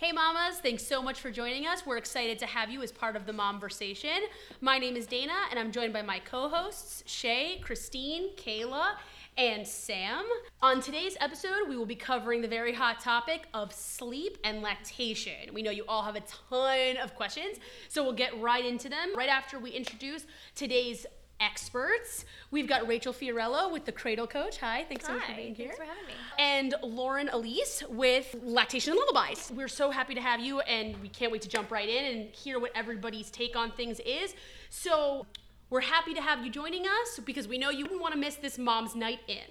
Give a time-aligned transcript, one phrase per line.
[0.00, 1.84] Hey, mamas, thanks so much for joining us.
[1.84, 4.20] We're excited to have you as part of the Momversation.
[4.60, 8.92] My name is Dana, and I'm joined by my co hosts, Shay, Christine, Kayla,
[9.36, 10.24] and Sam.
[10.62, 15.52] On today's episode, we will be covering the very hot topic of sleep and lactation.
[15.52, 17.58] We know you all have a ton of questions,
[17.88, 21.06] so we'll get right into them right after we introduce today's
[21.40, 22.24] experts.
[22.50, 24.58] We've got Rachel Fiorello with the Cradle Coach.
[24.58, 25.68] Hi, thanks so much for Hi, being here.
[25.68, 26.12] thanks for having me.
[26.38, 29.50] And Lauren Elise with Lactation and Lullabies.
[29.54, 32.34] We're so happy to have you, and we can't wait to jump right in and
[32.34, 34.34] hear what everybody's take on things is.
[34.70, 35.26] So,
[35.70, 38.36] we're happy to have you joining us because we know you wouldn't want to miss
[38.36, 39.44] this mom's night in.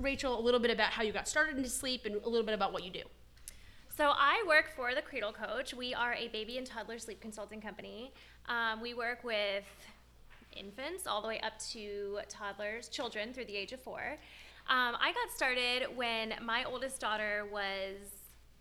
[0.00, 2.54] Rachel, a little bit about how you got started into sleep and a little bit
[2.54, 3.02] about what you do.
[3.96, 5.72] So I work for the Cradle Coach.
[5.72, 8.12] We are a baby and toddler sleep consulting company.
[8.46, 9.64] Um, we work with
[10.52, 14.18] infants all the way up to toddlers, children through the age of four.
[14.68, 17.96] Um, I got started when my oldest daughter was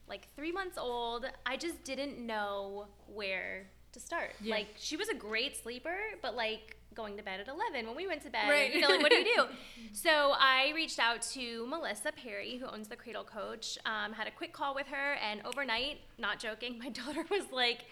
[0.07, 1.25] like three months old.
[1.45, 4.35] I just didn't know where to start.
[4.39, 4.55] Yeah.
[4.55, 8.07] Like she was a great sleeper, but like going to bed at 11 when we
[8.07, 8.73] went to bed, Right.
[8.73, 9.45] you know, like what do you do?
[9.93, 14.31] so I reached out to Melissa Perry, who owns the Cradle Coach, um, had a
[14.31, 17.85] quick call with her, and overnight, not joking, my daughter was like,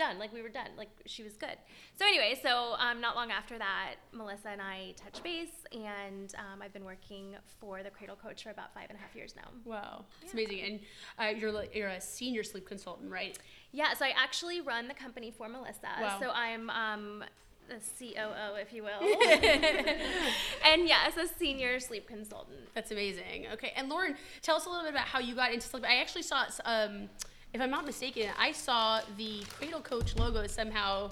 [0.00, 0.18] done.
[0.18, 0.68] Like we were done.
[0.76, 1.56] Like she was good.
[1.98, 6.62] So anyway, so um, not long after that, Melissa and I touched base, and um,
[6.62, 9.48] I've been working for the Cradle Coach for about five and a half years now.
[9.64, 10.60] Wow, it's amazing.
[10.60, 10.80] And
[11.18, 13.38] uh, you're you're a senior sleep consultant, right?
[13.72, 15.88] Yeah, so I actually run the company for Melissa.
[16.00, 16.18] Wow.
[16.20, 17.24] So I'm um,
[17.70, 19.00] the COO, if you will.
[20.66, 22.58] and yes, a senior sleep consultant.
[22.74, 23.46] That's amazing.
[23.54, 25.84] Okay, and Lauren, tell us a little bit about how you got into sleep.
[25.86, 27.08] I actually saw, um,
[27.54, 31.10] if I'm not mistaken, I saw the Cradle Coach logo somehow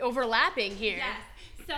[0.00, 0.98] overlapping here.
[0.98, 1.20] Yes.
[1.68, 1.74] So,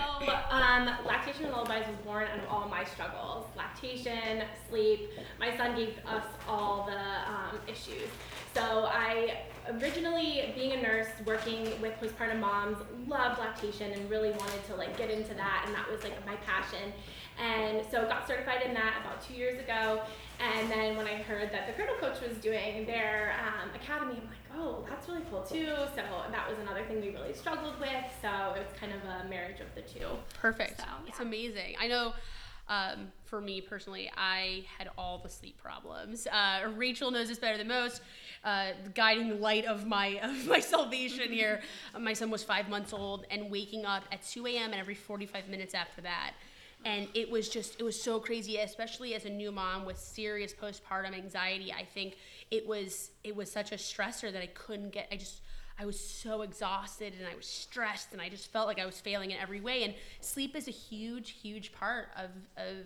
[0.50, 5.10] um, lactation and lullabies was born out of all my struggles lactation, sleep.
[5.38, 6.96] My son gave us all the
[7.30, 8.08] um, issues.
[8.54, 14.64] So, I originally, being a nurse, working with postpartum moms, loved lactation and really wanted
[14.66, 16.92] to like get into that, and that was like my passion.
[17.42, 20.02] And so, got certified in that about two years ago.
[20.40, 24.28] And then when I heard that the Cradle Coach was doing their um, academy, I'm
[24.28, 25.66] like, oh, that's really cool too.
[25.94, 27.90] So that was another thing we really struggled with.
[28.20, 30.06] So it was kind of a marriage of the two.
[30.40, 30.80] Perfect.
[30.80, 31.76] So, It's amazing.
[31.80, 32.14] I know.
[32.66, 36.26] Um, for me personally, I had all the sleep problems.
[36.26, 38.00] Uh, Rachel knows this better than most.
[38.44, 41.62] Uh, guiding light of my of my salvation here.
[41.94, 44.72] Uh, my son was five months old and waking up at 2 a.m.
[44.72, 46.34] and every 45 minutes after that.
[46.84, 50.52] And it was just, it was so crazy, especially as a new mom with serious
[50.52, 51.72] postpartum anxiety.
[51.72, 52.18] I think
[52.50, 55.08] it was, it was such a stressor that I couldn't get.
[55.10, 55.40] I just,
[55.78, 59.00] I was so exhausted and I was stressed and I just felt like I was
[59.00, 59.84] failing in every way.
[59.84, 62.84] And sleep is a huge, huge part of of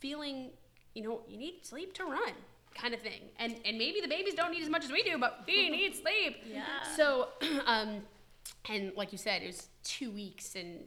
[0.00, 0.50] feeling,
[0.94, 2.32] you know, you need sleep to run
[2.80, 3.22] kind of thing.
[3.38, 5.94] And and maybe the babies don't need as much as we do, but we need
[5.94, 6.36] sleep.
[6.50, 6.64] Yeah.
[6.96, 7.28] So
[7.66, 8.02] um
[8.68, 10.80] and like you said, it was two weeks and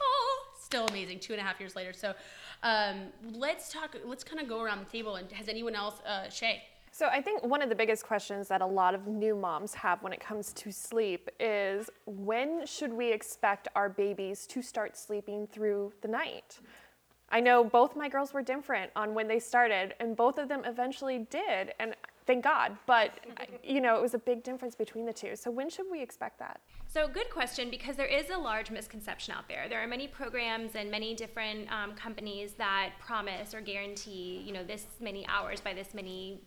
[0.00, 1.92] oh still amazing, two and a half years later.
[1.92, 2.14] So
[2.62, 6.28] um let's talk let's kind of go around the table and has anyone else uh
[6.28, 6.62] Shay?
[6.90, 10.00] So I think one of the biggest questions that a lot of new moms have
[10.04, 15.48] when it comes to sleep is when should we expect our babies to start sleeping
[15.48, 16.60] through the night?
[17.34, 20.62] I know both my girls were different on when they started and both of them
[20.64, 21.96] eventually did and
[22.28, 23.18] thank God, but
[23.64, 25.34] you know, it was a big difference between the two.
[25.34, 26.60] So when should we expect that?
[26.86, 29.68] So, good question because there is a large misconception out there.
[29.68, 34.62] There are many programs and many different um, companies that promise or guarantee, you know,
[34.62, 36.40] this many hours by this many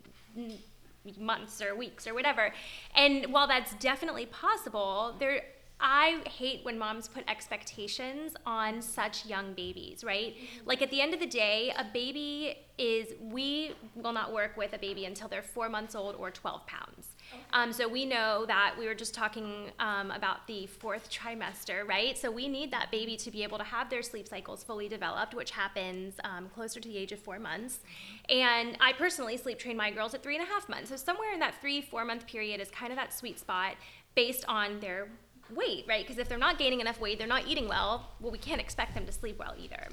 [1.20, 2.54] months or weeks or whatever.
[2.96, 5.42] And while that's definitely possible, there
[5.80, 10.36] I hate when moms put expectations on such young babies, right?
[10.66, 14.74] Like at the end of the day, a baby is, we will not work with
[14.74, 17.10] a baby until they're four months old or 12 pounds.
[17.54, 22.18] Um, so we know that we were just talking um, about the fourth trimester, right?
[22.18, 25.36] So we need that baby to be able to have their sleep cycles fully developed,
[25.36, 27.80] which happens um, closer to the age of four months.
[28.30, 30.90] And I personally sleep train my girls at three and a half months.
[30.90, 33.76] So somewhere in that three, four month period is kind of that sweet spot
[34.16, 35.10] based on their
[35.56, 36.06] weight, right?
[36.06, 38.94] Because if they're not gaining enough weight, they're not eating well, well, we can't expect
[38.94, 39.88] them to sleep well either.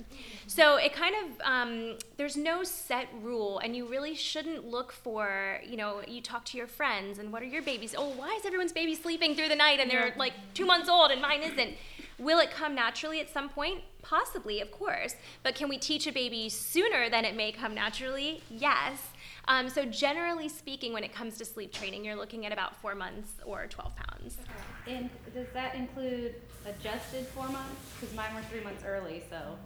[0.46, 5.60] So it kind of, um, there's no set rule, and you really shouldn't look for,
[5.66, 7.94] you know, you talk to your friends, and what are your babies?
[7.96, 11.10] Oh, why is everyone's baby sleeping through the night and they're like two months old
[11.10, 11.74] and mine isn't?
[12.18, 13.80] Will it come naturally at some point?
[14.02, 15.16] Possibly, of course.
[15.42, 18.42] But can we teach a baby sooner than it may come naturally?
[18.48, 19.08] Yes.
[19.48, 22.94] Um, so, generally speaking, when it comes to sleep training, you're looking at about four
[22.94, 24.38] months or 12 pounds.
[24.86, 27.80] And does that include adjusted four months?
[27.98, 29.58] Because mine were three months early, so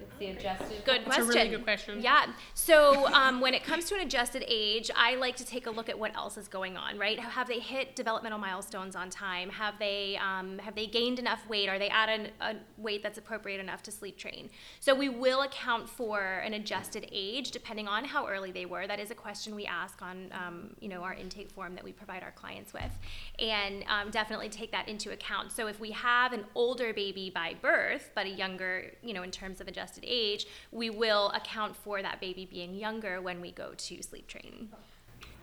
[0.00, 0.84] it's the adjusted.
[0.84, 1.28] Good That's a question.
[1.28, 2.00] really good question.
[2.00, 2.26] Yeah.
[2.54, 5.88] So um, when it comes to an adjusted age, I like to take a look
[5.88, 6.98] at what else is going on.
[6.98, 7.18] Right?
[7.18, 9.50] Have they hit developmental milestones on time?
[9.50, 11.68] Have they um, have they gained enough weight?
[11.68, 14.50] Are they at an, a weight that's appropriate enough to sleep train?
[14.80, 18.86] So we will account for an adjusted age depending on how early they were.
[18.86, 21.92] That is a question we ask on um, you know our intake form that we
[21.92, 22.98] provide our clients with,
[23.38, 25.52] and um, definitely take that into account.
[25.52, 29.30] So if we have an older baby by birth but a younger you know in
[29.30, 33.72] terms of adjusted age, we will account for that baby being younger when we go
[33.76, 34.68] to sleep training.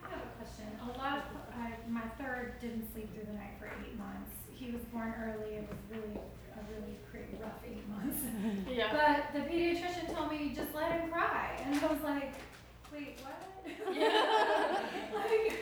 [0.04, 0.66] I have a question.
[0.82, 1.24] A lot of,
[1.58, 4.30] I, my third didn't sleep through the night for eight months.
[4.54, 5.56] He was born early.
[5.56, 6.14] It was really,
[6.54, 8.22] a really pretty rough eight months.
[8.70, 8.92] Yeah.
[8.92, 12.34] But the pediatrician told me just let him cry, and I was like,
[12.92, 13.42] wait, what?
[15.14, 15.52] like,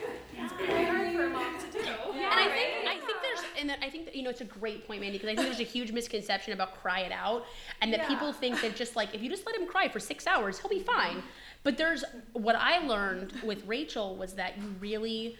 [0.67, 1.79] Very hard for a mom to do.
[1.79, 3.24] and I think I think there's
[3.59, 5.47] and that I think that, you know it's a great point, Mandy, because I think
[5.47, 7.45] there's a huge misconception about cry it out,
[7.81, 8.07] and that Yeah.
[8.07, 10.69] people think that just like if you just let him cry for six hours, he'll
[10.69, 11.23] be fine.
[11.63, 12.03] But there's
[12.33, 15.37] what I learned with Rachel was that you really,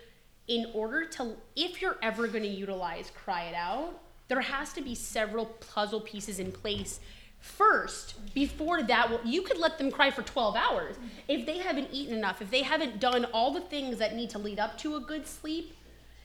[0.47, 4.81] in order to, if you're ever going to utilize cry it out, there has to
[4.81, 6.99] be several puzzle pieces in place
[7.39, 10.95] first before that will you could let them cry for 12 hours
[11.27, 14.39] if they haven't eaten enough if they haven't done all the things that need to
[14.39, 15.75] lead up to a good sleep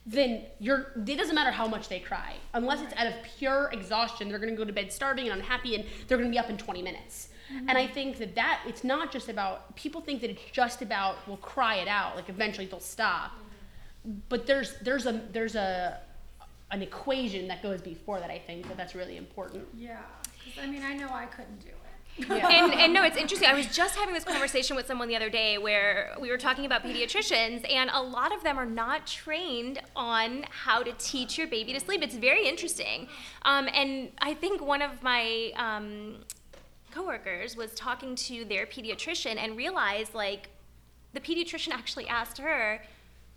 [0.06, 2.34] then you're it doesn't matter how much they cry.
[2.54, 5.74] Unless it's out of pure exhaustion they're going to go to bed starving and unhappy
[5.74, 7.28] and they're going to be up in 20 minutes.
[7.50, 7.94] And i mm-hmm.
[7.94, 11.76] think that that it's not just about people think that it's just about we'll cry
[11.76, 13.32] it out like eventually they'll stop.
[13.32, 14.18] Mm-hmm.
[14.28, 16.00] But there's there's a there's a
[16.70, 19.66] an equation that goes before that i think that that's really important.
[19.76, 19.98] Yeah,
[20.32, 21.89] because I mean, I know I couldn't do it.
[22.18, 23.48] And, and no, it's interesting.
[23.48, 26.66] I was just having this conversation with someone the other day where we were talking
[26.66, 31.46] about pediatricians, and a lot of them are not trained on how to teach your
[31.46, 32.02] baby to sleep.
[32.02, 33.08] It's very interesting.
[33.42, 36.16] Um, and I think one of my um,
[36.90, 40.50] coworkers was talking to their pediatrician and realized, like,
[41.12, 42.82] the pediatrician actually asked her,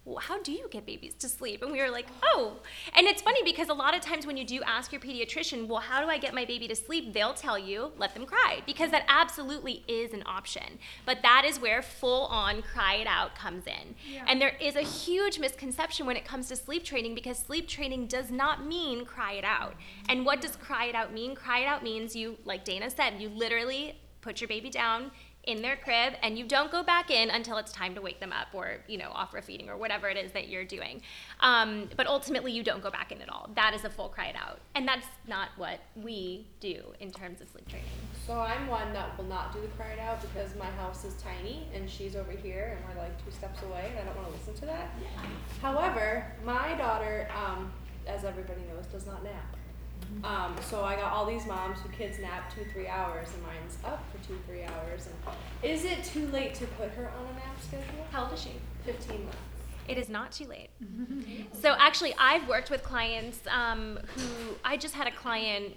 [0.05, 1.61] well, how do you get babies to sleep?
[1.61, 2.57] And we were like, oh.
[2.95, 5.79] And it's funny because a lot of times when you do ask your pediatrician, well,
[5.79, 7.13] how do I get my baby to sleep?
[7.13, 10.77] They'll tell you, let them cry, because that absolutely is an option.
[11.05, 13.95] But that is where full on cry it out comes in.
[14.11, 14.25] Yeah.
[14.27, 18.07] And there is a huge misconception when it comes to sleep training because sleep training
[18.07, 19.75] does not mean cry it out.
[20.09, 21.33] And what does cry it out mean?
[21.33, 25.11] Cry it out means you, like Dana said, you literally put your baby down
[25.45, 28.31] in their crib and you don't go back in until it's time to wake them
[28.31, 31.01] up or you know offer a feeding or whatever it is that you're doing.
[31.41, 33.49] Um, but ultimately you don't go back in at all.
[33.55, 34.59] That is a full cry it out.
[34.75, 37.89] And that's not what we do in terms of sleep training.
[38.25, 41.67] So I'm one that will not do the cried out because my house is tiny
[41.73, 44.39] and she's over here and we're like two steps away and I don't want to
[44.39, 44.91] listen to that.
[45.61, 47.71] However, my daughter, um,
[48.07, 49.57] as everybody knows, does not nap.
[50.23, 53.77] Um, so I got all these moms who kids nap two, three hours and mine's
[53.83, 55.07] up for two, three hours.
[55.07, 58.05] And is it too late to put her on a nap schedule?
[58.11, 58.51] how old is she
[58.85, 59.37] 15 months.
[59.87, 60.69] It is not too late.
[61.61, 65.75] so actually, I've worked with clients um, who I just had a client,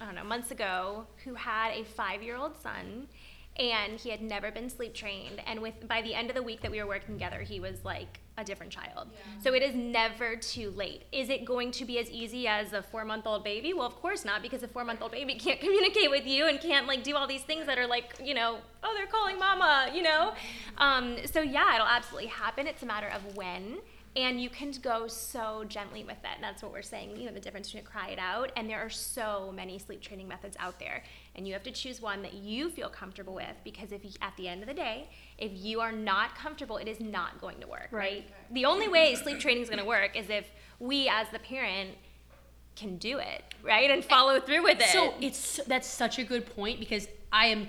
[0.00, 3.08] I don't know, months ago who had a five-year-old son,
[3.56, 5.40] and he had never been sleep trained.
[5.46, 7.84] And with by the end of the week that we were working together, he was
[7.84, 9.08] like a different child.
[9.42, 11.04] So it is never too late.
[11.12, 13.72] Is it going to be as easy as a four-month-old baby?
[13.72, 17.02] Well, of course not, because a four-month-old baby can't communicate with you and can't like
[17.02, 20.34] do all these things that are like, you know, oh, they're calling mama, you know.
[20.78, 22.66] Um, so yeah, it'll absolutely happen.
[22.66, 23.78] It's a matter of when.
[24.16, 26.30] And you can go so gently with it.
[26.34, 28.50] And that's what we're saying, you know, the difference between cry it out.
[28.56, 31.04] And there are so many sleep training methods out there.
[31.34, 34.34] And you have to choose one that you feel comfortable with because if you, at
[34.38, 37.66] the end of the day, if you are not comfortable, it is not going to
[37.66, 38.28] work, right?
[38.50, 41.90] The only way sleep training is going to work is if we as the parent
[42.74, 43.90] can do it, right?
[43.90, 44.88] And follow through with it.
[44.88, 47.68] So it's that's such a good point because I am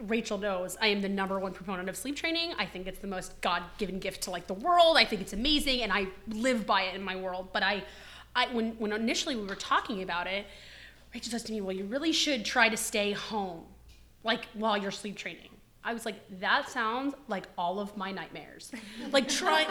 [0.00, 2.54] Rachel knows I am the number one proponent of sleep training.
[2.58, 4.96] I think it's the most God-given gift to like the world.
[4.96, 7.48] I think it's amazing and I live by it in my world.
[7.52, 7.84] But I
[8.34, 10.46] I when when initially we were talking about it,
[11.12, 13.64] Rachel says to me, "Well, you really should try to stay home
[14.24, 15.50] like while you're sleep training."
[15.84, 18.72] I was like, "That sounds like all of my nightmares."
[19.12, 19.66] like trying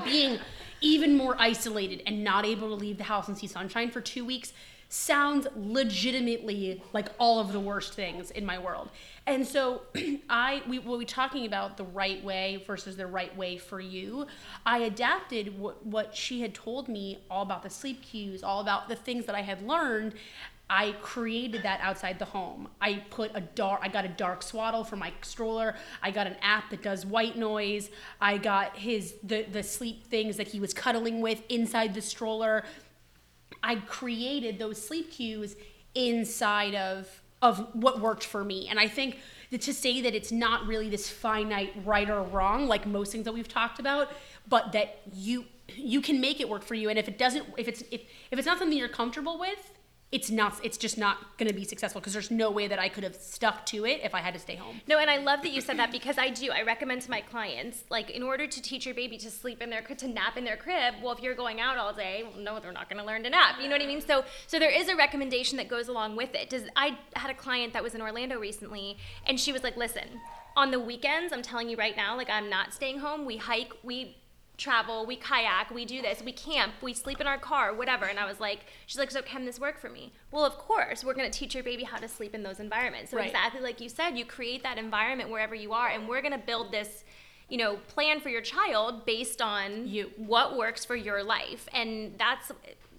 [0.04, 0.38] being
[0.80, 4.24] even more isolated and not able to leave the house and see sunshine for 2
[4.24, 4.52] weeks
[4.90, 8.88] sounds legitimately like all of the worst things in my world.
[9.26, 9.82] And so
[10.30, 14.26] I we were we talking about the right way versus the right way for you.
[14.64, 18.88] I adapted what what she had told me all about the sleep cues, all about
[18.88, 20.14] the things that I had learned.
[20.70, 22.68] I created that outside the home.
[22.80, 25.74] I put a dark I got a dark swaddle for my stroller.
[26.02, 27.90] I got an app that does white noise.
[28.20, 32.64] I got his the the sleep things that he was cuddling with inside the stroller.
[33.62, 35.56] I created those sleep cues
[35.94, 38.68] inside of of what worked for me.
[38.68, 39.18] And I think
[39.50, 43.24] that to say that it's not really this finite right or wrong like most things
[43.24, 44.12] that we've talked about,
[44.48, 45.46] but that you
[45.76, 48.38] you can make it work for you and if it doesn't if it's if, if
[48.38, 49.77] it's not something you're comfortable with,
[50.10, 52.88] it's not it's just not going to be successful because there's no way that I
[52.88, 54.80] could have stuck to it if I had to stay home.
[54.86, 56.50] No, and I love that you said that because I do.
[56.50, 59.68] I recommend to my clients, like, in order to teach your baby to sleep in
[59.68, 60.94] their to nap in their crib.
[61.02, 63.30] Well, if you're going out all day, well, no, they're not going to learn to
[63.30, 63.56] nap.
[63.60, 64.00] You know what I mean?
[64.00, 66.48] So, so there is a recommendation that goes along with it.
[66.48, 68.96] Does I had a client that was in Orlando recently,
[69.26, 70.20] and she was like, "Listen,
[70.56, 73.26] on the weekends, I'm telling you right now, like, I'm not staying home.
[73.26, 74.16] We hike, we."
[74.58, 78.04] Travel, we kayak, we do this, we camp, we sleep in our car, whatever.
[78.04, 80.12] And I was like, she's like, so can this work for me?
[80.32, 83.12] Well, of course, we're going to teach your baby how to sleep in those environments.
[83.12, 83.26] So Right.
[83.28, 86.38] exactly like you said, you create that environment wherever you are, and we're going to
[86.46, 87.04] build this.
[87.50, 90.10] You know, plan for your child based on You.
[90.18, 92.52] what works for your life, and that's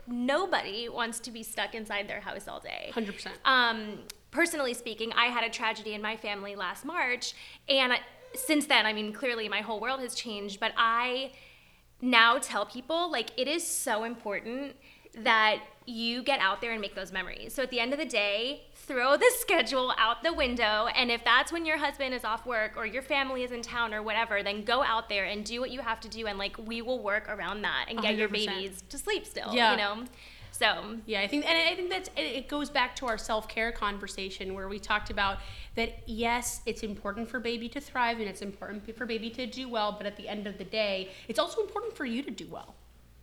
[0.07, 2.89] nobody wants to be stuck inside their house all day.
[2.93, 3.27] 100%.
[3.45, 3.99] Um,
[4.31, 7.33] personally speaking, I had a tragedy in my family last March,
[7.67, 7.99] and I,
[8.33, 10.59] since then, I mean, clearly my whole world has changed.
[10.59, 11.31] But I
[12.01, 14.75] now tell people like it is so important
[15.23, 17.53] that you get out there and make those memories.
[17.53, 20.87] So at the end of the day, throw the schedule out the window.
[20.95, 23.93] And if that's when your husband is off work or your family is in town
[23.93, 26.27] or whatever, then go out there and do what you have to do.
[26.27, 28.31] And like we will work around that and get your 100%.
[28.31, 29.53] babies to sleep still.
[29.53, 29.71] Yeah.
[29.71, 30.03] You know?
[30.59, 33.71] So Yeah, I think, and I think that's it goes back to our self care
[33.71, 35.37] conversation where we talked about
[35.75, 36.03] that.
[36.05, 39.93] Yes, it's important for baby to thrive and it's important for baby to do well,
[39.93, 42.75] but at the end of the day, it's also important for you to do well.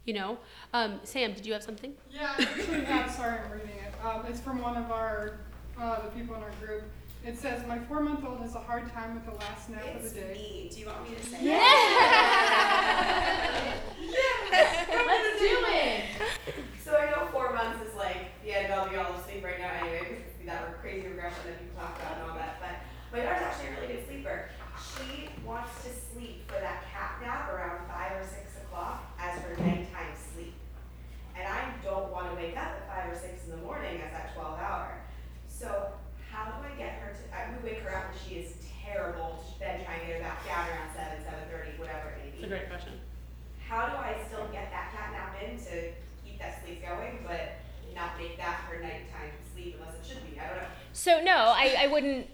[0.06, 0.38] You know,
[0.72, 1.92] um, Sam, did you have something?
[2.10, 3.92] Yeah, actually have, sorry, I'm reading it.
[4.06, 5.40] Um, it's from one of our,
[5.78, 6.84] uh, the people in our group.
[7.26, 10.04] It says, my four month old has a hard time with the last nap of
[10.04, 10.30] the day.
[10.32, 10.70] me.
[10.72, 11.42] Do you want me to say it?
[13.98, 14.94] Yeah!
[14.94, 16.04] Let's do it.
[16.84, 19.58] So I know four months is like the end all be all of sleep right
[19.58, 22.62] now anyway, because it's that crazy regression that people talk about and all that.
[22.62, 22.78] But
[23.10, 24.48] my daughter's actually a really good sleeper.
[24.78, 29.56] She wants to sleep for that cat nap around five or six o'clock as her
[29.58, 30.54] nighttime sleep.
[31.34, 34.12] And I don't want to wake up at five or six in the morning as
[34.12, 35.02] that twelve hour.
[35.48, 35.90] So
[36.36, 38.52] how do I get her to, I, we wake her up and she is
[38.84, 42.30] terrible, then try and get her back down around seven, seven thirty, whatever it may
[42.30, 42.92] be It's a great question.
[43.68, 45.92] how do I still get that cat nap in to
[46.24, 47.60] keep that sleep going, but
[47.94, 50.38] not make that her nighttime sleep unless it should be?
[50.38, 50.68] I don't know.
[50.92, 52.26] So no, I, I wouldn't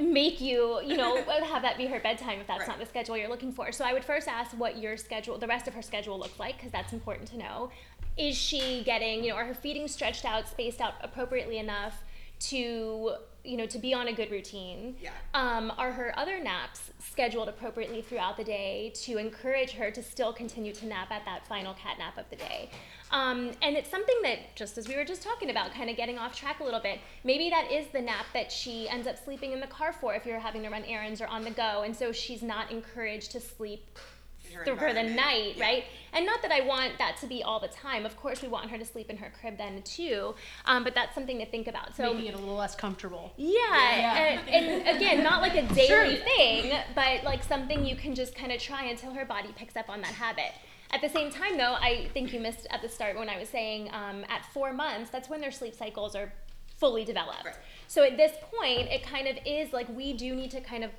[0.00, 2.68] make you, you know, have that be her bedtime if that's Right.
[2.68, 3.72] not the schedule you're looking for.
[3.72, 6.56] So I would first ask what your schedule, the rest of her schedule looks like,
[6.56, 7.70] because that's important to know.
[8.16, 12.02] Is she getting, you know, are her feeding stretched out, spaced out appropriately enough
[12.40, 13.12] to,
[13.46, 14.96] you know, to be on a good routine?
[15.00, 15.10] Yeah.
[15.34, 20.32] Um, are her other naps scheduled appropriately throughout the day to encourage her to still
[20.32, 22.70] continue to nap at that final cat nap of the day?
[23.12, 26.18] Um, and it's something that, just as we were just talking about, kind of getting
[26.18, 29.52] off track a little bit, maybe that is the nap that she ends up sleeping
[29.52, 31.82] in the car for if you're having to run errands or on the go.
[31.82, 33.98] And so she's not encouraged to sleep
[34.56, 35.64] her through for the night, yeah.
[35.64, 35.84] right?
[36.12, 38.06] And not that I want that to be all the time.
[38.06, 40.34] Of course, we want her to sleep in her crib then too.
[40.64, 41.94] Um, but that's something to think about.
[41.96, 43.32] So Making it a little less comfortable.
[43.36, 48.34] yeah, And, and again, not like a daily thing, but like something you can just
[48.34, 50.52] kind of try until her body picks up on that habit.
[50.90, 53.48] At the same time, though, I think you missed at the start when I was
[53.48, 56.32] saying um, at four months, that's when their sleep cycles are
[56.78, 57.44] fully developed.
[57.44, 57.54] Right.
[57.88, 60.90] So at this point, it kind of is like we do need to kind of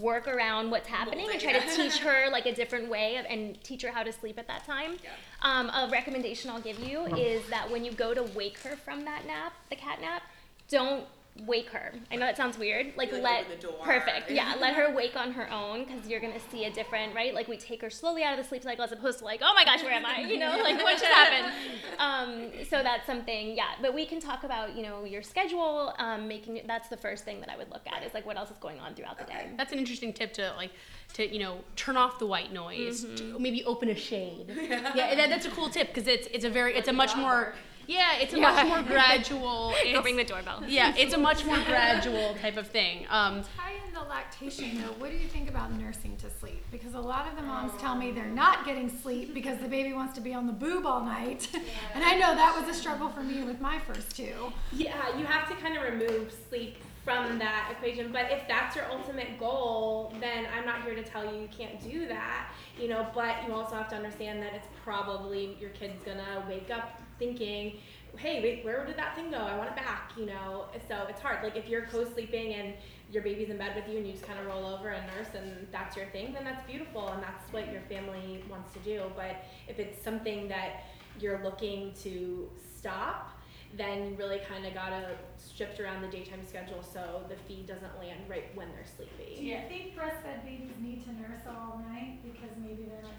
[0.00, 3.62] work around what's happening and try to teach her like a different way of, and
[3.62, 4.96] teach her how to sleep at that time.
[5.02, 5.10] Yeah.
[5.42, 9.04] Um, a recommendation I'll give you is that when you go to wake her from
[9.04, 10.22] that nap, the cat nap,
[10.68, 11.06] don't
[11.44, 11.92] wake her.
[12.10, 12.92] I know that sounds weird.
[12.96, 13.78] Like, Like, let open the door.
[13.82, 14.30] perfect.
[14.36, 17.34] Yeah, let her wake on her own because you're gonna see a different right.
[17.34, 19.52] Like we take her slowly out of the sleep cycle as opposed to like, oh
[19.54, 20.20] my gosh, where am I?
[20.20, 21.52] You know, like what just happened?
[21.98, 23.56] Um, so that's something.
[23.56, 25.94] Yeah, but we can talk about you know your schedule.
[25.98, 28.50] Um, making that's the first thing that I would look at is like what else
[28.50, 29.48] is going on throughout the day.
[29.56, 30.72] That's an interesting tip to like
[31.14, 33.04] to you know turn off the white noise.
[33.04, 33.32] Mm-hmm.
[33.32, 34.46] To maybe open a shade.
[34.94, 37.54] yeah, that, that's a cool tip because it's it's a very it's a much more
[37.86, 38.50] Yeah, it's a Yeah.
[38.52, 39.70] much more gradual.
[39.70, 40.62] Go it's- ring the doorbell.
[40.66, 43.06] Yeah, it's a much more gradual type of thing.
[43.10, 44.92] Um, Tie in the lactation though.
[44.98, 46.64] What do you think about nursing to sleep?
[46.70, 49.92] Because a lot of the moms tell me they're not getting sleep because the baby
[49.92, 51.48] wants to be on the boob all night.
[51.94, 54.52] and I know that was a struggle for me with my first two.
[54.72, 58.10] Yeah, you have to kind of remove sleep from that equation.
[58.10, 61.80] But if that's your ultimate goal, then I'm not here to tell you you can't
[61.88, 62.50] do that.
[62.80, 66.68] You know, but you also have to understand that it's probably your kid's gonna wake
[66.70, 67.78] up thinking,
[68.16, 69.38] "Hey, wait, where did that thing go?
[69.38, 71.42] I want it back." You know, so it's hard.
[71.42, 72.74] Like if you're co-sleeping and
[73.12, 75.28] your baby's in bed with you and you just kind of roll over and nurse
[75.34, 79.02] and that's your thing, then that's beautiful and that's what your family wants to do.
[79.14, 80.84] But if it's something that
[81.20, 83.32] you're looking to stop,
[83.76, 85.16] then you really kind of gotta
[85.54, 89.36] shift around the daytime schedule so the feed doesn't land right when they're sleepy.
[89.36, 93.12] Do you think breastfed babies need to nurse all night because maybe they're not?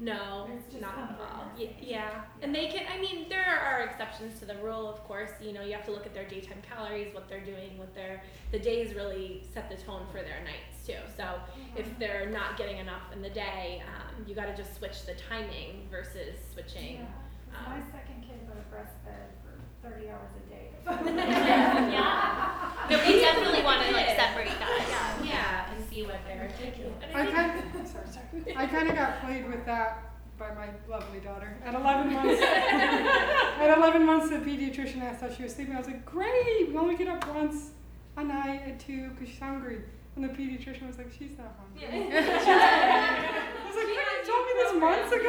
[0.00, 1.44] No, It's not at comfort all.
[1.58, 1.74] nursing.
[1.80, 2.84] Yeah, and they can.
[2.92, 5.30] I mean, there are exceptions to the rule, of course.
[5.40, 8.22] You know, you have to look at their daytime calories, what they're doing, what their
[8.52, 11.02] the days really set the tone for their nights too.
[11.16, 11.24] So
[11.76, 15.14] if they're not getting enough in the day, um, you got to just switch the
[15.14, 16.94] timing versus switching.
[16.94, 17.06] Yeah,
[17.50, 19.58] 'cause um, my second kid was breastfed for
[19.90, 20.70] 30 hours a day.
[21.92, 22.54] Yeah.
[22.88, 24.86] No, we definitely want to like separate that.
[24.88, 25.17] Yeah,
[26.06, 27.14] yeah, and see what they're.
[27.14, 28.56] I kind of, sorry, sorry.
[28.56, 30.04] I kind of got played with that
[30.38, 31.56] by my lovely daughter.
[31.64, 35.74] At 11 months, at 11 months, the pediatrician asked how she was sleeping.
[35.74, 37.70] I was like, great, we only get up once
[38.16, 39.80] a night at 2 because she's hungry.
[40.16, 41.86] And the pediatrician was like, she's not hungry.
[42.16, 45.22] I was like, you told me this months ago.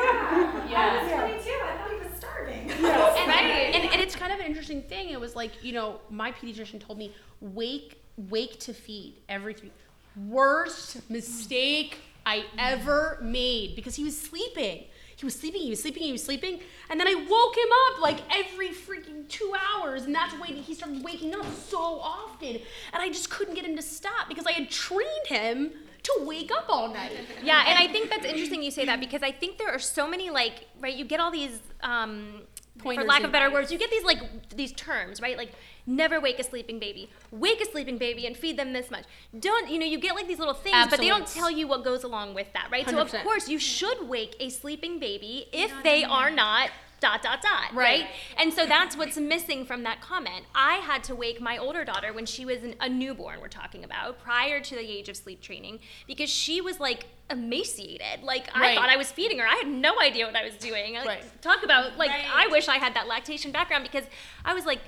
[0.69, 1.19] yeah I was Yeah.
[1.21, 1.49] 22.
[1.63, 2.67] I thought he was starving.
[2.67, 3.17] Yes.
[3.19, 3.75] and, Right.
[3.75, 5.09] and, and it's kind of an interesting thing.
[5.09, 9.71] It was like, you know, my pediatrician told me, wake, wake to feed every three.
[10.15, 14.85] Worst mistake I ever made because he was sleeping.
[15.15, 16.61] He was sleeping, he was sleeping, he was sleeping.
[16.89, 20.05] And then I woke him up like every freaking two hours.
[20.05, 22.55] And that's when he started waking up so often.
[22.93, 25.71] And I just couldn't get him to stop because I had trained him
[26.03, 27.11] to wake up all night.
[27.43, 30.09] Yeah, and I think that's interesting you say that because I think there are so
[30.09, 30.95] many like right.
[30.95, 32.43] You get all these, um,
[32.77, 34.21] for lack of better words, you get these like
[34.55, 35.37] these terms, right?
[35.37, 35.51] Like
[35.89, 39.05] never wake a sleeping baby, wake a sleeping baby and feed them this much.
[39.37, 39.85] Don't you know?
[39.85, 42.47] You get like these little things, but they don't tell you what goes along with
[42.53, 42.87] that, right?
[42.89, 46.69] So of course you should wake a sleeping baby if they are not.
[47.01, 48.01] Dot dot dot, Right.
[48.01, 48.07] right?
[48.37, 50.43] And so that's what's missing from that comment.
[50.53, 53.85] I had to wake my older daughter when she was an, a newborn, we're talking
[53.85, 58.21] about, prior to the age of sleep training, because she was like emaciated.
[58.23, 59.47] Like I thought I was feeding her.
[59.47, 60.95] I had no idea what I was doing.
[60.95, 61.41] Like, Right.
[61.41, 62.25] Talk about like Right.
[62.35, 64.03] I wish I had that lactation background because
[64.43, 64.79] I was like,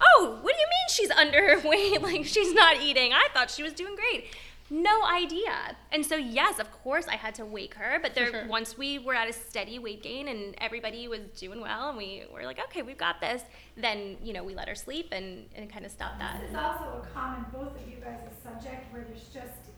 [0.00, 2.02] oh, what do you mean she's underweight?
[2.12, 3.12] like she's not eating.
[3.12, 4.26] I thought she was doing great.
[4.68, 5.76] No idea.
[5.92, 8.46] And so yes, of course I had to wake her, but there sure.
[8.48, 12.24] once we were at a steady weight gain and everybody was doing well and we
[12.32, 13.42] were like, okay, we've got this,
[13.76, 16.40] then you know, we let her sleep and, and kind of stopped that.
[16.40, 19.70] This is also a common, both of you guys' a subject where there's just,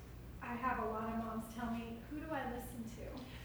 [0.42, 2.88] I have a lot of moms tell me, who do I listen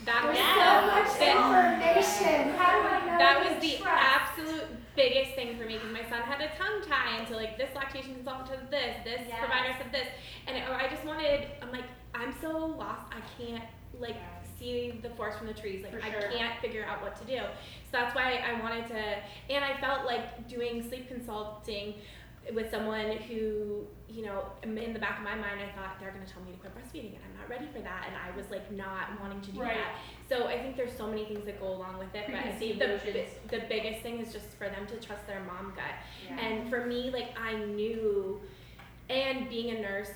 [0.05, 2.53] That was so much information.
[2.57, 3.17] How do I know?
[3.19, 4.03] that was the trust?
[4.03, 7.69] absolute biggest thing for me because my son had a tongue tie into like this
[7.75, 9.39] lactation consultant said this, this Yes.
[9.39, 10.07] provider said this,
[10.47, 11.47] and it, I just wanted.
[11.61, 13.11] I'm like, I'm so lost.
[13.11, 13.63] I can't
[13.99, 14.17] like
[14.59, 15.83] see the forest from the trees.
[15.83, 16.29] Like For I sure.
[16.31, 17.37] can't figure out what to do.
[17.37, 19.03] So that's why I wanted to,
[19.49, 21.95] and I felt like doing sleep consulting
[22.53, 26.25] with someone who, you know, in the back of my mind, I thought they're going
[26.25, 28.49] to tell me to quit breastfeeding, and I'm not ready for that, and I was
[28.51, 29.75] like not wanting to do Right.
[29.77, 29.95] that.
[30.27, 32.79] So I think there's so many things that go along with it, but I think
[32.79, 32.88] the,
[33.49, 35.95] the biggest thing is just for them to trust their mom gut.
[36.38, 38.41] And for me, like I knew,
[39.10, 40.12] and being a nurse,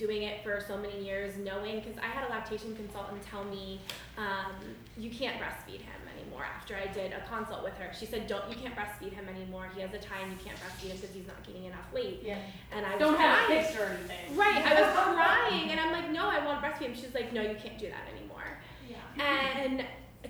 [0.00, 3.80] doing it for so many years, knowing because I had a lactation consultant tell me,
[4.16, 4.52] um,
[4.96, 6.42] you can't breastfeed him anymore.
[6.56, 9.68] After I did a consult with her, she said, don't you can't breastfeed him anymore.
[9.74, 12.22] He has a tie and you can't breastfeed him because he's not gaining enough weight.
[12.24, 12.38] Yeah.
[12.72, 13.62] And I was Don't have crying.
[13.62, 14.36] fixed or anything.
[14.36, 16.94] Right, I was crying, and I'm like, no, I want to breastfeed him.
[16.94, 18.58] She's like, no, you can't do that anymore.
[18.88, 18.96] Yeah.
[19.22, 19.84] And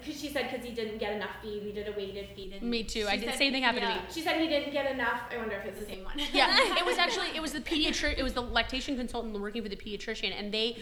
[0.05, 2.53] because she said because he didn't get enough feed, we did a weighted feed.
[2.55, 3.07] And Me too.
[3.09, 3.31] I did.
[3.31, 3.97] said- Same thing happened yeah.
[3.97, 4.09] to me.
[4.13, 5.23] She said he didn't get enough.
[5.31, 6.19] I wonder if it's the same one.
[6.33, 9.69] yeah, it was actually it was the pediatric it was the lactation consultant working for
[9.69, 10.79] the pediatrician, and they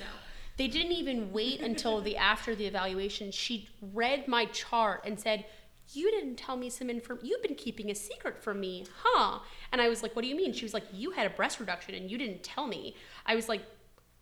[0.56, 3.30] they didn't even wait until the after the evaluation.
[3.30, 5.44] She read my chart and said,
[5.92, 7.18] "You didn't tell me some info.
[7.22, 9.38] You've been keeping a secret from me, huh?"
[9.70, 11.60] And I was like, "What do you mean?" She was like, "You had a breast
[11.60, 12.94] reduction and you didn't tell me."
[13.26, 13.62] I was like.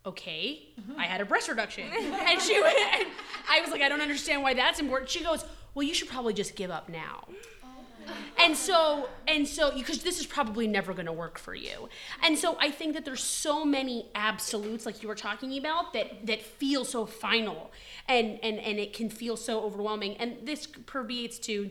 [0.06, 1.00] Okay, mm-hmm.
[1.00, 3.08] I had a breast reduction, and she went, and
[3.50, 5.10] I was like, I don't understand why that's important.
[5.10, 7.24] She goes, Well, you should probably just give up now.
[7.64, 8.12] Oh.
[8.38, 11.88] And so, and so, because this is probably never going to work for you.
[12.22, 16.24] And so, I think that there's so many absolutes, like you were talking about, that
[16.26, 17.72] that feel so final,
[18.08, 20.16] and and and it can feel so overwhelming.
[20.18, 21.68] And this pervades to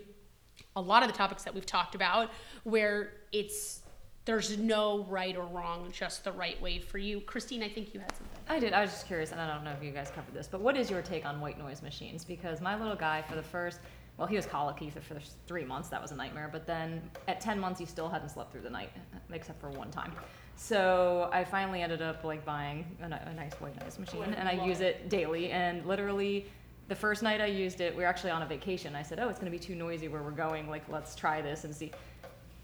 [0.75, 2.31] a lot of the topics that we've talked about,
[2.65, 3.79] where it's
[4.25, 7.21] there's no right or wrong, just the right way for you.
[7.21, 8.39] Christine, I think you had something.
[8.49, 8.73] I did.
[8.73, 10.75] I was just curious, and I don't know if you guys covered this, but what
[10.75, 12.25] is your take on white noise machines?
[12.25, 13.79] Because my little guy, for the first,
[14.17, 15.89] well, he was colicky for, the first three months.
[15.89, 16.49] That was a nightmare.
[16.51, 18.89] But then at 10 months, he still hadn't slept through the night,
[19.31, 20.11] except for one time.
[20.55, 24.65] So I finally ended up like buying a, a nice white noise machine, and I
[24.65, 25.51] use it daily.
[25.51, 26.47] And literally,
[26.87, 28.95] the first night I used it, we were actually on a vacation.
[28.95, 30.69] I said, "Oh, it's going to be too noisy where we're going.
[30.69, 31.91] Like, let's try this and see."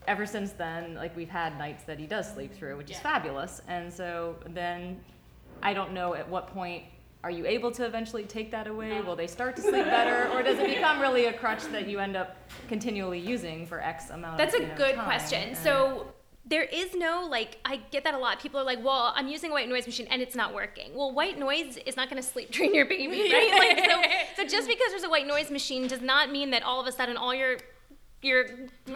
[0.07, 3.61] Ever since then, like we've had nights that he does sleep through, which is fabulous.
[3.67, 4.99] And so then
[5.61, 6.83] I don't know at what point
[7.23, 8.99] are you able to eventually take that away?
[9.01, 11.99] Will they start to sleep better, or does it become really a crutch that you
[11.99, 12.35] end up
[12.67, 14.39] continually using for X amount?
[14.39, 15.49] That's of a know, good question.
[15.49, 16.07] And- So
[16.45, 18.39] there is no like I get that a lot.
[18.39, 21.11] People are like, "Well, I'm using a white noise machine and it's not working." Well,
[21.11, 23.51] white noise is not going to sleep train your baby, right?
[23.77, 23.85] like
[24.35, 26.87] so, so just because there's a white noise machine does not mean that all of
[26.87, 27.57] a sudden all your
[28.21, 28.45] your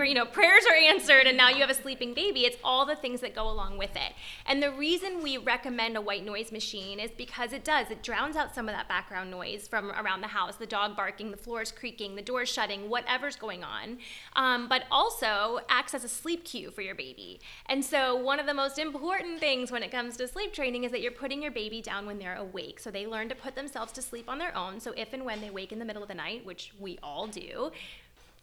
[0.03, 2.95] you know prayers are answered and now you have a sleeping baby it's all the
[2.95, 4.13] things that go along with it.
[4.45, 8.35] And the reason we recommend a white noise machine is because it does it drowns
[8.35, 11.71] out some of that background noise from around the house the dog barking the floors
[11.71, 13.97] creaking the doors shutting whatever's going on.
[14.35, 17.39] Um, but also acts as a sleep cue for your baby.
[17.65, 20.91] And so one of the most important things when it comes to sleep training is
[20.91, 22.79] that you're putting your baby down when they're awake.
[22.79, 24.79] So they learn to put themselves to sleep on their own.
[24.79, 27.27] So if and when they wake in the middle of the night which we all
[27.27, 27.71] do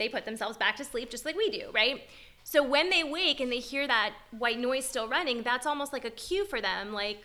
[0.02, 2.02] they put themselves back to sleep just like we do, right?
[2.44, 6.04] So when they wake and they hear that white noise still running, that's almost like
[6.04, 7.24] a cue for them, like,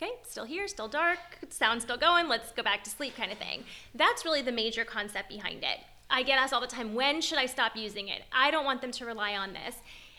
[0.00, 1.18] okay, still here, still dark,
[1.50, 3.64] sound's still going, let's go back to sleep kind of thing.
[3.94, 5.80] That's really the major concept behind it.
[6.08, 8.22] I get asked all the time, when should I stop using it?
[8.32, 9.76] I don't want them to rely on this.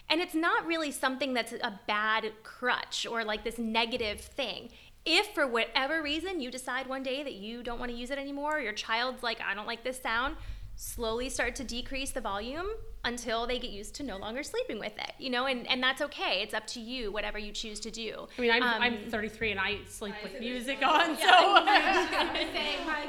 [0.10, 4.70] And it's not really something that's a bad crutch or like this negative thing.
[5.06, 8.18] If for whatever reason you decide one day that you don't want to use it
[8.18, 10.36] anymore, or your child's like, I don't like this sound,
[10.78, 12.68] slowly start to decrease the volume
[13.08, 16.02] until they get used to no longer sleeping with it you know and, and that's
[16.02, 18.98] okay it's up to you whatever you choose to do I mean, I'm, Um, I'm
[19.10, 21.28] 33 and I sleep with music on, so.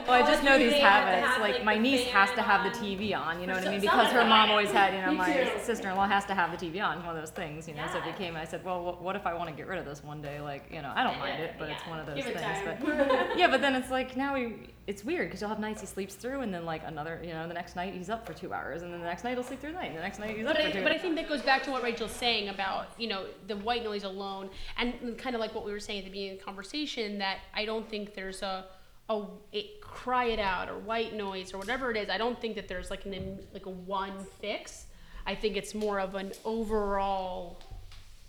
[0.07, 1.39] Well, I just know these habits.
[1.39, 3.81] Like my niece has to have the TV on, you know what I mean?
[3.81, 6.97] Because her mom always had, you know, my sister-in-law has to have the TV on.
[6.99, 7.87] It's one of those things, you know.
[7.93, 8.35] So it became.
[8.37, 10.41] I said, well, wh- what if I want to get rid of this one day?
[10.41, 12.59] Like, you know, I don't mind it, but it's one of those Give things.
[12.65, 12.79] But
[13.39, 14.55] yeah, but then it's like now he,
[14.87, 17.47] it's weird because you'll have nights he sleeps through, and then like another, you know,
[17.47, 19.61] the next night he's up for two hours, and then the next night he'll sleep
[19.61, 20.83] through the night, the next night he's up But for I, two.
[20.83, 23.85] but I think that goes back to what Rachel's saying about you know the white
[23.85, 26.45] noise alone, and kind of like what we were saying at the beginning of the
[26.45, 28.67] conversation that I don't think there's a
[29.11, 29.23] a
[29.53, 32.11] it, cry it out or white noise or whatever it is.
[32.11, 34.87] I don't think that there's like an like a one fix.
[35.27, 37.61] I think it's more of an overall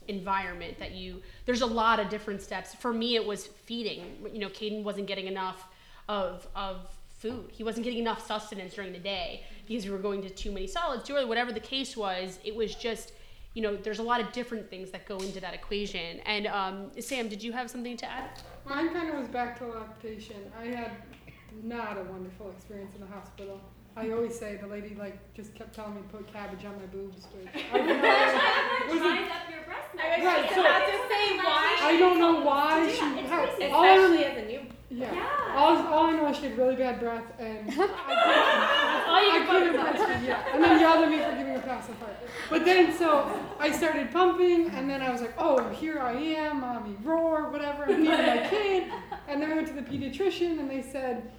[0.08, 4.40] environment that you there's a lot of different steps for me it was feeding you
[4.40, 5.68] know Caden wasn't getting enough
[6.08, 6.78] of of
[7.20, 10.52] food he wasn't getting enough sustenance during the day because we were going to too
[10.52, 13.14] many solids too early whatever the case was it was just
[13.54, 16.92] you know there's a lot of different things that go into that equation and um,
[17.00, 18.30] sam did you have something to add
[18.70, 20.52] Mine kind of was back to lactation.
[20.60, 20.92] I had
[21.64, 23.60] not a wonderful experience in the hospital.
[23.96, 26.86] I always say the lady like just kept telling me to put cabbage on my
[26.88, 29.04] boobs, but I don't know.
[29.04, 30.54] Was it- up your breast Right, milk.
[30.54, 31.78] so- about to say why.
[31.82, 33.00] I don't know why she.
[33.00, 33.18] that.
[33.20, 33.66] It's how- risky.
[33.66, 34.62] all I Especially rem- as a new.
[34.90, 35.14] yeah.
[35.14, 35.54] Yeah.
[35.56, 39.38] All, all I know is she had really bad breath, and I, all you I
[39.40, 40.08] can couldn't focus on.
[40.08, 40.28] breastfeed.
[40.28, 42.16] Yeah, and then yelled at me for giving a pass apart.
[42.50, 46.62] But then so I started pumping, and then I was like, oh, here I am,
[46.62, 47.84] mommy roar, whatever.
[47.84, 48.84] I'm feeding my kid,
[49.28, 51.30] and then I went to the pediatrician, and they said,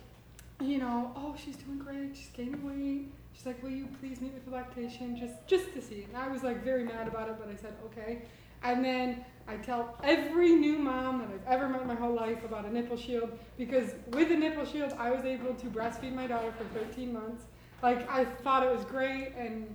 [0.60, 3.10] you know, oh, she's doing great, she's gaining weight.
[3.32, 6.04] She's like, will you please meet with the lactation, just just to see.
[6.04, 8.22] And I was like very mad about it, but I said okay.
[8.62, 12.44] And then I tell every new mom that I've ever met in my whole life
[12.44, 16.26] about a nipple shield because with a nipple shield, I was able to breastfeed my
[16.26, 17.44] daughter for 13 months.
[17.82, 19.74] Like I thought it was great, and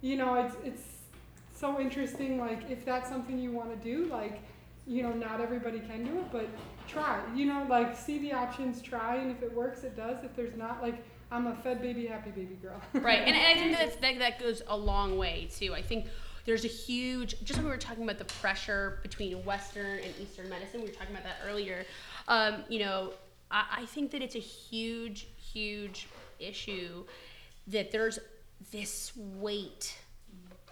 [0.00, 0.82] you know, it's it's
[1.52, 2.38] so interesting.
[2.38, 4.40] Like if that's something you want to do, like
[4.86, 6.48] you know, not everybody can do it, but
[6.90, 7.20] try.
[7.34, 10.24] You know, like see the options, try, and if it works, it does.
[10.24, 12.80] If there's not, like I'm a fed baby, happy baby girl.
[12.94, 16.06] right and, and i think that's, that, that goes a long way too i think
[16.44, 20.48] there's a huge just when we were talking about the pressure between western and eastern
[20.48, 21.84] medicine we were talking about that earlier
[22.28, 23.12] um, you know
[23.50, 27.04] I, I think that it's a huge huge issue
[27.68, 28.18] that there's
[28.72, 29.96] this weight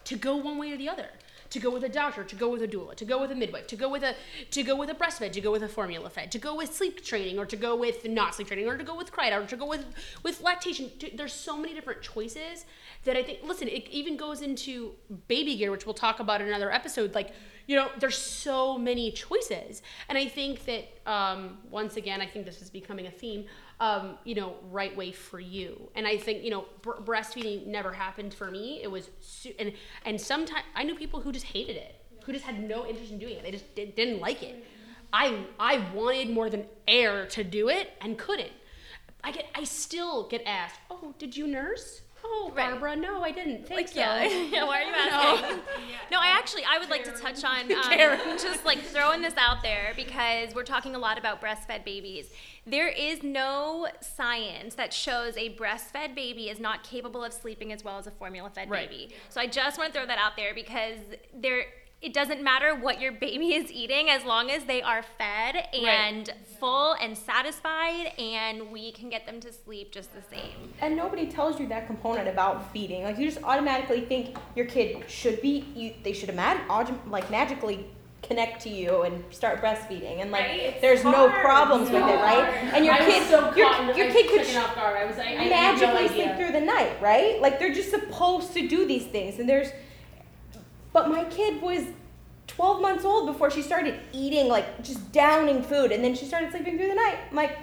[0.05, 1.09] to go one way or the other
[1.51, 3.67] to go with a doctor to go with a doula to go with a midwife
[3.67, 4.15] to go with a
[4.51, 7.05] to go with a breastfed to go with a formula fed to go with sleep
[7.05, 9.47] training or to go with not sleep training or to go with cry out or
[9.47, 9.85] to go with
[10.23, 12.65] with lactation there's so many different choices
[13.05, 14.93] that i think listen it even goes into
[15.27, 17.33] baby gear which we'll talk about in another episode like
[17.69, 22.45] you know there's so many choices and i think that um, once again i think
[22.45, 23.45] this is becoming a theme
[23.81, 25.91] um, you know, right way for you.
[25.95, 28.81] And I think, you know, br- breastfeeding never happened for me.
[28.83, 29.73] It was, su- and,
[30.05, 33.19] and sometimes I knew people who just hated it, who just had no interest in
[33.19, 33.45] doing it.
[33.45, 34.65] They just did, didn't like it.
[35.13, 38.53] I, I wanted more than air to do it and couldn't.
[39.23, 42.03] I get, I still get asked, oh, did you nurse?
[42.31, 42.71] Oh, Right.
[42.71, 44.01] Barbara, no, I didn't think Like, so.
[44.01, 44.25] yeah.
[44.53, 45.59] yeah, why are you asking?
[46.11, 49.63] No, I actually, I would like to touch on um, just like throwing this out
[49.63, 52.31] there because we're talking a lot about breastfed babies.
[52.67, 57.83] There is no science that shows a breastfed baby is not capable of sleeping as
[57.85, 58.89] well as a formula fed Right.
[58.91, 59.15] baby.
[59.31, 60.99] So I just want to throw that out there because
[61.35, 61.65] there.
[62.01, 66.31] It doesn't matter what your baby is eating as long as they are fed and
[66.61, 70.73] full and satisfied, and we can get them to sleep just the same.
[70.81, 73.03] And nobody tells you that component about feeding.
[73.03, 75.65] Like you just automatically think your kid should be.
[75.75, 77.87] You, they should imagine like magically
[78.23, 80.61] connect to you and start breastfeeding, and like Right?
[80.61, 81.45] It's there's no hard.
[81.45, 82.45] problems with it, right?
[82.75, 84.97] And your I kid, so your, your kid could taken off guard.
[84.97, 87.41] I was like, I no magically sleep through the night, right?
[87.41, 89.69] Like they're just supposed to do these things, and there's.
[90.99, 91.85] But my kid was
[92.49, 96.51] 12 months old before she started eating, like just downing food, and then she started
[96.51, 97.19] sleeping through the night.
[97.31, 97.57] I'm like,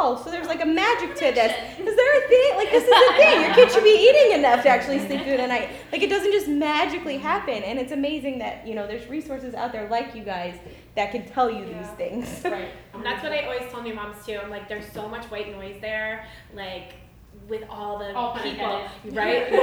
[0.00, 1.52] oh, so there's like a magic to this.
[1.78, 2.56] Is there a thing?
[2.56, 3.42] Like, this is a thing.
[3.42, 5.68] Your kid should be eating enough to actually sleep through the night.
[5.92, 7.62] Like, it doesn't just magically happen.
[7.62, 10.56] And it's amazing that, you know, there's resources out there like you guys
[10.96, 12.26] that can tell you these things.
[12.44, 12.70] Right.
[12.94, 14.38] And that's what I always tell new moms too.
[14.42, 16.26] I'm like, there's so much white noise there.
[16.54, 16.94] Like,
[17.48, 19.16] with all the All people, intended.
[19.16, 19.50] right?
[19.50, 19.56] the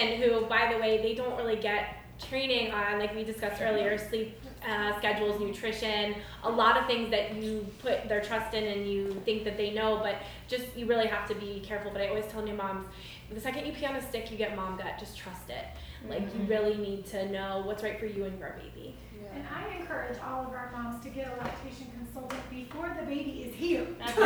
[0.00, 4.38] who, by the way, they don't really get training on, like we discussed earlier, sleep
[4.68, 9.10] uh, schedules, nutrition, a lot of things that you put their trust in and you
[9.24, 10.16] think that they know, but
[10.48, 11.90] just you really have to be careful.
[11.90, 12.86] But I always tell new moms,
[13.30, 14.98] the second you pee on a stick, you get mom gut.
[14.98, 15.64] Just trust it.
[16.08, 18.96] Like you really need to know what's right for you and your baby.
[19.34, 23.44] And I encourage all of our moms to get a lactation consultant before the baby
[23.48, 23.86] is here.
[23.98, 24.22] That's it.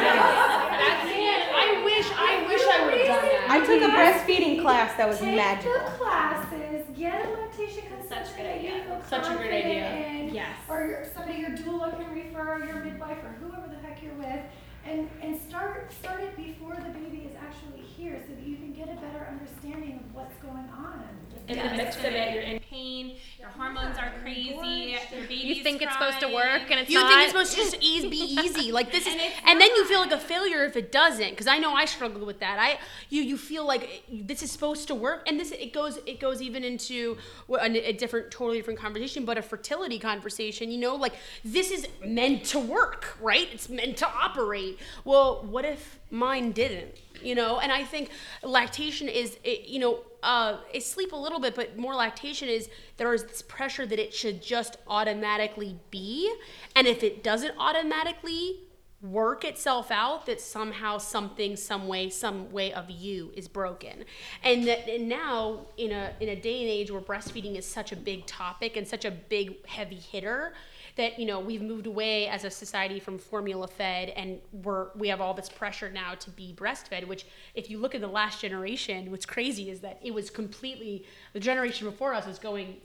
[1.54, 3.46] I wish I wish I would have done that.
[3.50, 5.72] I took a breastfeeding class that was Take magical.
[5.74, 8.84] the classes, get a lactation consultant Such a good that you idea.
[8.84, 10.06] feel Such a good confident idea.
[10.28, 10.56] in, Yes.
[10.68, 14.14] Or your, somebody your doula can refer, or your midwife, or whoever the heck you're
[14.14, 14.42] with,
[14.84, 18.72] and and start start it before the baby is actually here, so that you can
[18.72, 21.02] get a better understanding of what's going on.
[21.48, 25.62] In the midst of it, you're in pain, your hormones are crazy, your baby's You
[25.62, 27.08] think it's supposed to work and it's you not.
[27.08, 29.84] think it's supposed to just ease, be easy, like this is, And and, then you
[29.86, 31.30] feel like a failure if it doesn't.
[31.30, 32.58] Because I know I struggled with that.
[32.58, 32.78] I
[33.08, 36.42] you you feel like this is supposed to work, and this it goes it goes
[36.42, 37.16] even into
[37.48, 37.54] a,
[37.88, 40.70] a different, totally different conversation, but a fertility conversation.
[40.70, 43.48] You know, like this is meant to work, right?
[43.52, 44.78] It's meant to operate.
[45.04, 46.94] Well, what if mine didn't?
[47.22, 48.10] You know, and I think
[48.42, 52.68] lactation is, it, you know, uh, is sleep a little bit, but more lactation is
[52.96, 56.30] there is this pressure that it should just automatically be,
[56.74, 58.60] and if it doesn't automatically
[59.00, 64.04] work itself out, that somehow something, some way, some way of you is broken,
[64.42, 67.92] and that and now in a in a day and age where breastfeeding is such
[67.92, 70.54] a big topic and such a big heavy hitter
[70.96, 75.08] that you know we've moved away as a society from formula fed and we're we
[75.08, 78.40] have all this pressure now to be breastfed which if you look at the last
[78.40, 82.76] generation what's crazy is that it was completely the generation before us was going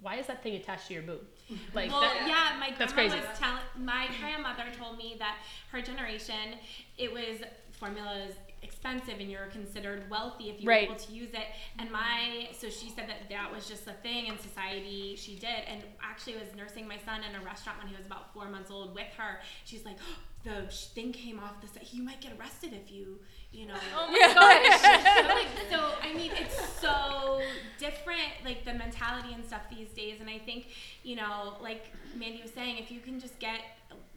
[0.00, 1.20] why is that thing attached to your boob
[1.74, 3.26] like Well, that, yeah, my that's grandma crazy.
[3.28, 5.36] was telling my grandmother told me that
[5.72, 6.54] her generation,
[6.96, 7.40] it was
[7.72, 10.88] formula is expensive and you're considered wealthy if you Right.
[10.88, 11.46] were able to use it.
[11.78, 15.16] And my so she said that that was just a thing in society.
[15.16, 18.32] She did, and actually was nursing my son in a restaurant when he was about
[18.34, 19.40] four months old with her.
[19.64, 21.86] She's like, oh, the thing came off the side.
[21.92, 23.18] You might get arrested if you,
[23.52, 23.74] you know.
[23.96, 24.80] Oh my gosh.
[24.80, 27.40] so, like, so I mean, it's so
[27.78, 30.16] different, like the mentality and stuff these days.
[30.20, 30.66] And I think,
[31.02, 33.60] you know, like Mandy was saying, if you can just get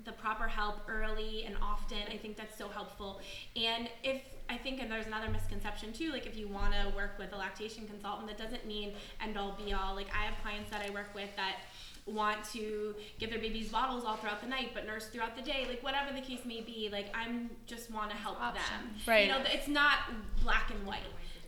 [0.06, 3.22] the proper help early and often, I think that's so helpful.
[3.56, 7.18] And if I think, and there's another misconception too, like if you want to work
[7.20, 9.96] with a lactation consultant, that doesn't mean end all be all.
[9.96, 11.58] Like I have clients that I work with that
[12.08, 15.68] want to give their babies bottles all throughout the night but nurse throughout the day
[15.70, 19.28] like whatever the case may be like i'm just want to help them Right.
[19.28, 20.00] you know it's not
[20.42, 21.04] black and white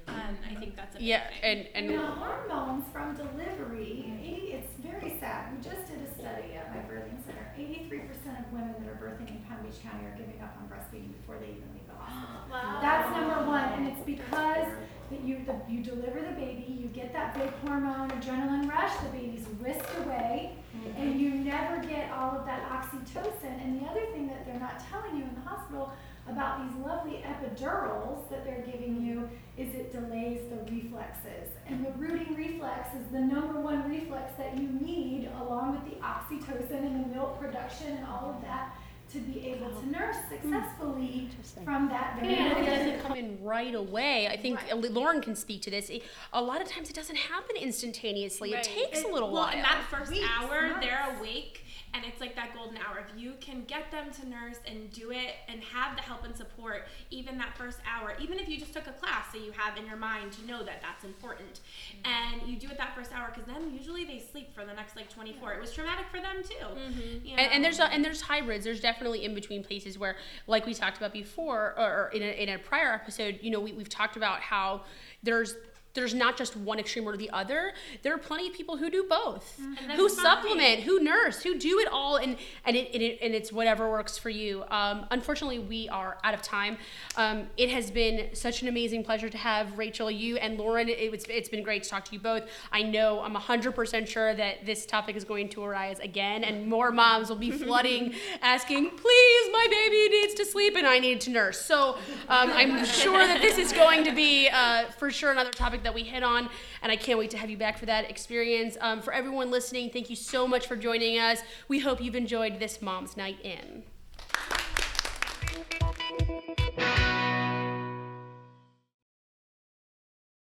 [0.07, 1.65] and i think that's a big yeah thing.
[1.75, 5.51] and You and know, hormones from delivery, it's very sad.
[5.53, 7.51] We just did a study at my birthing center.
[7.57, 11.11] 83% of women that are birthing in Palm Beach County are giving up on breastfeeding
[11.17, 12.45] before they even leave the hospital.
[12.81, 14.69] That's number one, and it's because
[15.09, 19.09] that you the, you deliver the baby, you get that big hormone adrenaline rush, the
[19.09, 21.01] baby's whisked away, mm-hmm.
[21.01, 23.63] and you never get all of that oxytocin.
[23.63, 25.91] And the other thing that they're not telling you in the hospital
[26.29, 31.49] about these lovely epidurals that they're giving you is it delays the reflexes.
[31.67, 35.99] And the rooting reflex is the number one reflex that you need along with the
[36.01, 38.75] oxytocin and the milk production and all of that
[39.11, 41.29] to be able to nurse successfully
[41.63, 44.27] from that very And it doesn't come in right away.
[44.27, 45.91] I think uh, Lauren can speak to this.
[46.31, 48.53] A lot of times it doesn't happen instantaneously.
[48.53, 49.53] It takes a little well, while.
[49.53, 50.85] in that first Weeks, hour, months.
[50.85, 52.99] they're awake, and it's like that golden hour.
[52.99, 56.35] If you can get them to nurse and do it and have the help and
[56.35, 59.77] support, even that first hour, even if you just took a class, so you have
[59.77, 62.11] in your mind to know that that's important, Mm-hmm.
[62.41, 64.95] and you do it that first hour, because then usually they sleep for the next
[64.95, 65.53] like 24.
[65.53, 66.65] It was traumatic for them too.
[66.65, 67.25] Mm-hmm.
[67.25, 68.63] you and, and there's a, and there's hybrids.
[68.65, 70.15] There's definitely in between places where,
[70.47, 73.59] like we talked about before, or, or in, a, in a prior episode, you know,
[73.59, 74.81] we, we've talked about how
[75.21, 75.55] there's
[75.93, 77.73] there's not just one extreme or the other.
[78.01, 81.79] There are plenty of people who do both, that's who supplement, who nurse, who do
[81.79, 84.63] it all, and and it, and, it, and it's whatever works for you.
[84.69, 86.77] Um, unfortunately, we are out of time.
[87.15, 90.89] Um, it has been such an amazing pleasure to have Rachel, you, and Lauren.
[90.89, 92.43] It, was it's been great to talk to you both.
[92.71, 96.91] I know I'm 100% sure that this topic is going to arise again, and more
[96.91, 101.29] moms will be flooding, asking, "Please, my baby needs to sleep, and I need to
[101.29, 101.97] nurse." So
[102.29, 105.51] um, I'm sure that this is going to be uh, for sure another
[105.83, 106.49] that we hit on,
[106.81, 108.77] and I can't wait to have you back for that experience.
[108.81, 111.41] Um, for everyone listening, thank you so much for joining us.
[111.67, 113.83] We hope you've enjoyed this Mom's Night In.